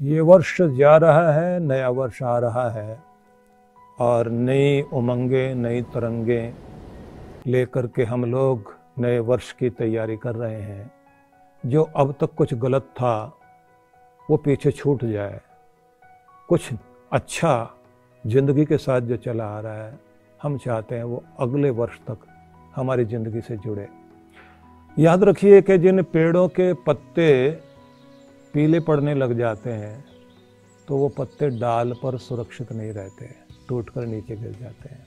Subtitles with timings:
[0.00, 2.98] ये वर्ष जा रहा है, नया वर्ष आ रहा है।
[4.00, 6.54] और नई उमंगे, नई तरंगे
[7.46, 10.92] लेकर के हम लोग नए वर्ष की तैयारी कर रहे हैं।
[11.64, 13.32] जो अब तक कुछ गलत था,
[14.30, 15.40] वो पीछे छूट जाए।
[16.48, 16.72] कुछ
[17.12, 17.70] अच्छा
[18.26, 19.98] ज़िंदगी के साथ जो चला आ रहा है,
[20.42, 22.18] हम चाहते हैं वो अगले वर्ष तक
[22.76, 23.88] हमारी ज़िंदगी से जुड़े।
[24.98, 27.60] याद रखिए कि जिन पेड़ों के पत्ते
[28.56, 30.04] पीले पड़ने लग जाते हैं
[30.88, 33.28] तो वो पत्ते डाल पर सुरक्षित नहीं रहते
[33.68, 35.04] टूट कर नीचे गिर जाते हैं,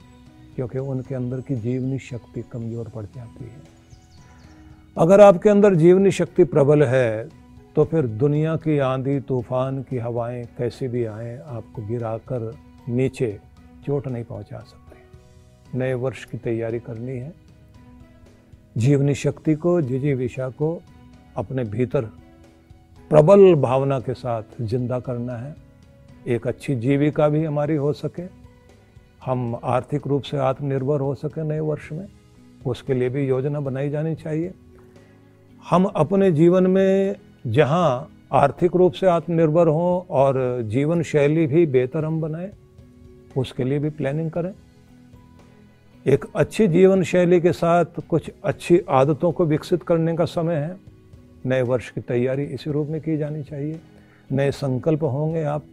[0.56, 3.62] क्योंकि उनके अंदर की जीवनी शक्ति कमज़ोर पड़ जाती है।
[4.96, 7.28] अगर आपके अंदर जीवनी शक्ति प्रबल है
[7.76, 12.50] तो फिर दुनिया की आंधी, तूफ़ान की हवाएँ कैसे भी आए, आपको गिराकर
[12.88, 13.38] नीचे
[13.86, 17.34] चोट नहीं पहुँचा सकते। नए वर्ष की तैयारी करनी है।
[18.78, 20.72] जीवनी शक्ति को जिजीविषा को
[21.36, 22.10] अपने भीतर
[23.10, 25.54] प्रबल भावना के साथ ज़िंदा करना है।
[26.26, 28.22] एक अच्छी जीविका भी हमारी हो सके।
[29.24, 32.06] हम आर्थिक रूप से आत्मनिर्भर हो सके नए वर्ष में।
[32.66, 34.52] उसके लिए भी योजना बनाई जानी चाहिए।
[35.64, 42.04] हम अपने जीवन में जहाँ आर्थिक रूप से आत्मनिर्भर हों और जीवन शैली भी बेहतर
[42.04, 42.50] हम बनाए,
[43.36, 44.52] उसके लिए भी प्लानिंग करें।
[46.06, 50.89] एक अच्छी जीवन शैली के साथ कुछ अच्छी आदतों को विकसित करने का समय है।
[51.46, 53.80] नए वर्ष की तैयारी इसी रूप में की जानी चाहिए।
[54.32, 55.64] नए संकल्प होंगे आप।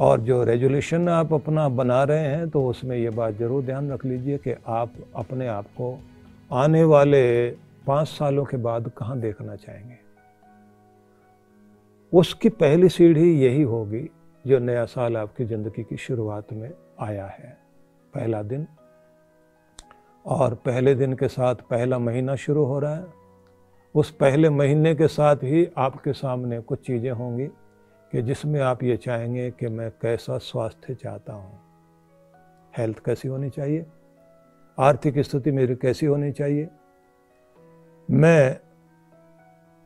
[0.00, 4.04] और जो रेजोल्यूशन आप अपना बना रहे हैं तो उसमें ये बात ज़रूर ध्यान रख
[4.04, 5.98] लीजिए कि आप अपने आप को
[6.50, 7.50] आने वाले
[7.86, 9.96] पाँच सालों के बाद कहाँ देखना चाहेंगे।
[12.12, 14.08] उसकी पहली सीढ़ी यही होगी
[14.44, 17.56] जो नया साल आपकी ज़िंदगी की शुरुआत में आया है।
[18.14, 18.66] पहला दिन।
[20.24, 23.21] और पहले दिन के साथ पहला महीना शुरू हो रहा है।
[23.94, 27.46] उस पहले महीने के साथ ही आपके सामने कुछ चीज़ें होंगी
[28.12, 31.60] कि जिसमें आप ये चाहेंगे कि मैं कैसा स्वास्थ्य चाहता हूँ।
[32.78, 33.86] हेल्थ कैसी होनी चाहिए?
[34.78, 36.68] आर्थिक स्थिति मेरी कैसी होनी चाहिए?
[38.10, 38.60] मैं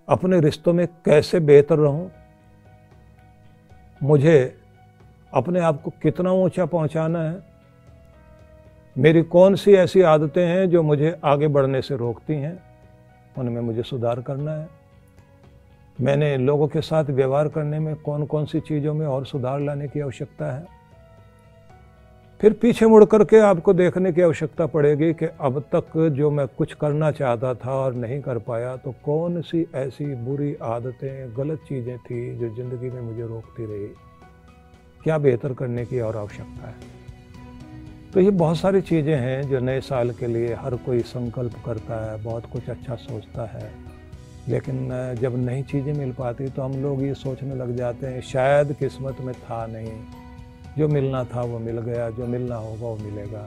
[0.08, 2.10] अपने रिश्तों में कैसे बेहतर रहूँ?
[4.02, 4.58] मुझे
[5.34, 7.42] अपने आप को कितना ऊँचा पहुंचाना है?
[8.98, 12.65] मेरी कौन सी ऐसी आदतें हैं जो मुझे आगे बढ़ने से रोकती हैं?
[13.38, 14.68] उनमें मुझे सुधार करना है।
[16.00, 19.88] मैंने लोगों के साथ व्यवहार करने में कौन कौन सी चीज़ों में और सुधार लाने
[19.88, 20.66] की आवश्यकता है?
[22.40, 26.72] फिर पीछे मुड़ करके आपको देखने की आवश्यकता पड़ेगी कि अब तक जो मैं कुछ
[26.74, 31.96] करना चाहता था और नहीं कर पाया तो कौन सी ऐसी बुरी आदतें, गलत चीज़ें
[31.98, 33.88] थी जो ज़िंदगी में मुझे रोकती रही?
[35.04, 36.74] क्या बेहतर करने की और आवश्यकता है?
[38.16, 41.94] तो ये बहुत सारी चीज़ें हैं जो नए साल के लिए हर कोई संकल्प करता
[42.04, 43.70] है, बहुत कुछ अच्छा सोचता है।
[44.48, 44.88] लेकिन
[45.20, 49.20] जब नई चीज़ें मिल पाती तो हम लोग ये सोचने लग जाते हैं, शायद किस्मत
[49.20, 49.92] में था नहीं।
[50.78, 53.46] जो मिलना था वो मिल गया, जो मिलना होगा वो मिलेगा।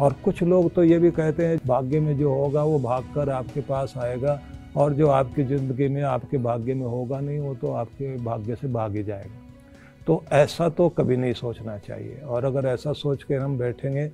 [0.00, 3.30] और कुछ लोग तो ये भी कहते हैं, भाग्य में जो होगा वो भाग कर
[3.30, 4.40] आपके पास आएगा,
[4.76, 8.68] और जो आपकी ज़िंदगी में आपके भाग्य में होगा नहीं, वो तो आपके भाग्य से
[8.68, 9.45] भाग ही जाएगा।
[10.06, 14.06] तो ऐसा तो कभी नहीं सोचना चाहिए। और अगर ऐसा सोच कर हम बैठेंगे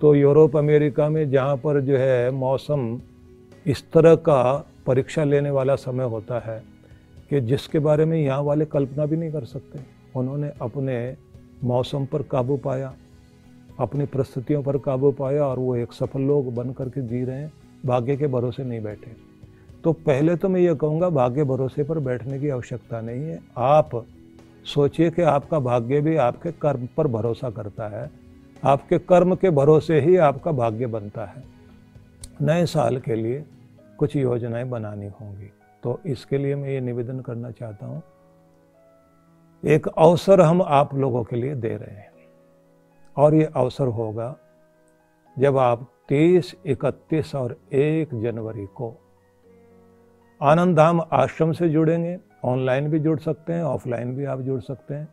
[0.00, 3.00] तो यूरोप, अमेरिका में जहाँ पर जो है मौसम
[3.66, 4.42] इस तरह का
[4.86, 6.62] परीक्षा लेने वाला समय होता है
[7.30, 9.78] कि जिसके बारे में यहाँ वाले कल्पना भी नहीं कर सकते।
[10.16, 11.16] उन्होंने अपने
[11.64, 12.92] मौसम पर काबू पाया,
[13.78, 17.52] अपनी परिस्थितियों पर काबू पाया और वो एक सफल लोग बन करके जी रहे हैं,
[17.86, 19.16] भाग्य के भरोसे नहीं बैठे।
[19.84, 24.04] तो पहले तो मैं ये कहूँगा, भाग्य भरोसे पर बैठने की आवश्यकता नहीं है। आप
[24.64, 28.10] सोचिए कि आपका भाग्य भी आपके कर्म पर भरोसा करता है।
[28.64, 31.44] आपके कर्म के भरोसे ही आपका भाग्य बनता है।
[32.42, 33.44] नए साल के लिए
[33.98, 35.50] कुछ योजनाएँ बनानी होंगी।
[35.82, 38.02] तो इसके लिए मैं ये निवेदन करना चाहता हूँ
[39.64, 42.10] एक अवसर हम आप लोगों के लिए दे रहे हैं।
[43.16, 44.36] और ये अवसर होगा
[45.38, 49.07] जब आप 30, 31 और 1 जनवरी को
[50.40, 54.94] आनंद धाम आश्रम से जुड़ेंगे, ऑनलाइन भी जुड़ सकते हैं, ऑफलाइन भी आप जुड़ सकते
[54.94, 55.08] हैं।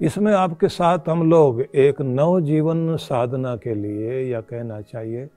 [0.00, 5.28] इसमें आपके साथ हम लोग एक नव जीवन साधना के लिए या कहना चाहिए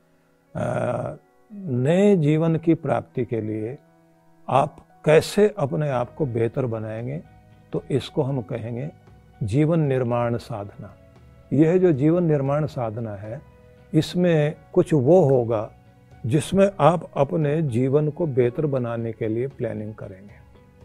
[1.51, 3.77] नए जीवन की प्राप्ति के लिए
[4.47, 4.75] आप
[5.05, 7.21] कैसे अपने आप को बेहतर बनाएँगे
[7.73, 8.89] तो इसको हम कहेंगे
[9.43, 10.93] जीवन निर्माण साधना।
[11.51, 13.41] यह जो जीवन निर्माण साधना है,
[13.93, 15.69] इसमें कुछ वो होगा
[16.25, 20.33] जिसमें आप अपने जीवन को बेहतर बनाने के लिए प्लानिंग करेंगे,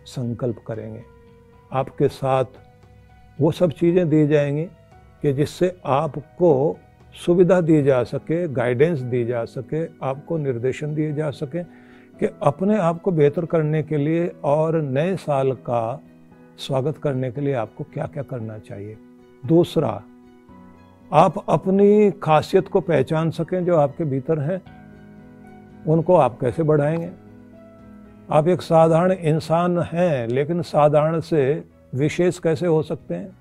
[0.07, 1.03] संकल्प करेंगे।
[1.73, 2.45] आपके साथ
[3.41, 4.65] वो सब चीज़ें दी जाएँगी
[5.23, 6.79] कि जिससे आपको
[7.15, 11.63] सुविधा दी जा सके गाइडेंस दी जा सके, आपको निर्देशन दिए जा सके
[12.21, 16.03] कि अपने आप को बेहतर करने के लिए और नए साल का
[16.59, 18.97] स्वागत करने के लिए आपको क्या क्या करना चाहिए।
[19.47, 20.03] दूसरा,
[21.13, 24.80] आप अपनी खासियत को पहचान सकें जो आपके भीतर है।
[25.87, 27.11] उनको आप कैसे बढ़ाएँगे?
[28.31, 33.37] आप एक साधारण इंसान हैं, लेकिन साधारण से विशेष कैसे हो सकते हैं?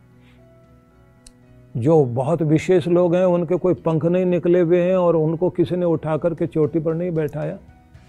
[1.77, 5.75] जो बहुत विशेष लोग हैं, उनके कोई पंख नहीं निकले हुए हैं और उनको किसी
[5.75, 7.57] ने उठा करके चोटी पर नहीं बैठाया।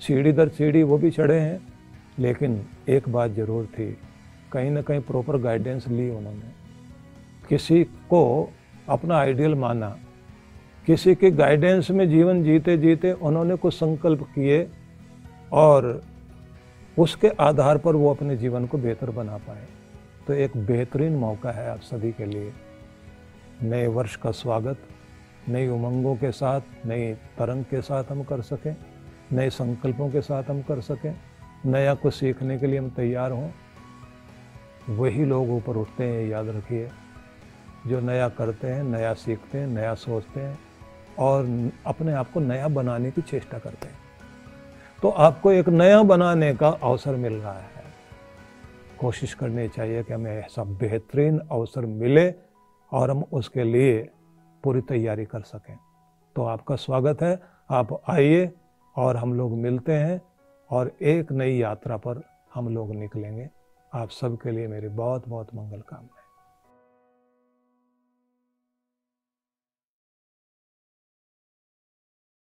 [0.00, 1.61] सीढ़ी दर सीढ़ी वो भी चढ़े हैं।
[2.19, 3.97] लेकिन एक बात ज़रूर थी,
[4.53, 6.61] कहीं ना कहीं प्रॉपर गाइडेंस ली उन्होंने।
[7.49, 8.53] किसी को
[8.88, 9.97] अपना आइडियल माना
[10.87, 14.69] किसी के गाइडेंस में जीवन जीते जीते उन्होंने कुछ संकल्प किए
[15.53, 16.03] और
[16.99, 19.67] उसके आधार पर वो अपने जीवन को बेहतर बना पाए।
[20.27, 22.53] तो एक बेहतरीन मौका है आप सभी के लिए।
[23.62, 24.79] नए वर्ष का स्वागत,
[25.49, 28.77] नई उमंगों के साथ नई तरंग के साथ हम कर सकें,
[29.32, 31.15] नए संकल्पों के साथ हम कर सकें,
[31.67, 33.50] नया कुछ सीखने के लिए हम तैयार हों।
[34.88, 36.88] वही लोग ऊपर उठते हैं, याद रखिए,
[37.87, 40.59] जो नया करते हैं, नया सीखते हैं, नया सोचते हैं
[41.18, 43.98] और अपने आप को नया बनाने की चेष्टा करते हैं।
[45.02, 47.80] तो आपको एक नया बनाने का अवसर मिल रहा है।
[49.00, 52.34] कोशिश करनी चाहिए कि हमें ऐसा बेहतरीन अवसर मिले
[52.92, 54.08] और हम उसके लिए
[54.64, 55.78] पूरी तैयारी कर सकें।
[56.36, 58.52] तो आपका स्वागत है। आप आइए
[58.96, 60.20] और हम लोग मिलते हैं
[60.70, 62.22] और एक नई यात्रा पर
[62.54, 63.50] हम लोग निकलेंगे।
[63.94, 66.19] आप सबके लिए मेरी बहुत बहुत मंगल कामना